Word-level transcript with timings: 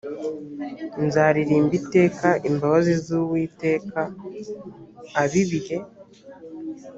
nzaririmba 1.05 1.73
iteka 1.81 2.29
imbabazi 2.49 2.93
z 3.05 3.07
uwiteka 3.21 3.99
ab 5.21 5.31
ibihe 5.43 5.77